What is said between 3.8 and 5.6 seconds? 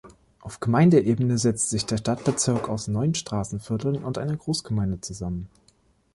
und einer Großgemeinde zusammen.